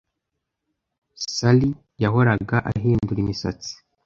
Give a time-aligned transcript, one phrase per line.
[1.33, 1.69] Sally
[2.03, 3.71] yahoraga ahindura imisatsi.